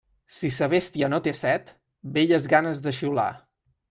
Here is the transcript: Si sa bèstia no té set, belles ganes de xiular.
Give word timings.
Si 0.35 0.49
sa 0.53 0.69
bèstia 0.73 1.09
no 1.13 1.19
té 1.27 1.33
set, 1.41 1.69
belles 2.15 2.47
ganes 2.55 2.81
de 2.87 2.95
xiular. 3.01 3.31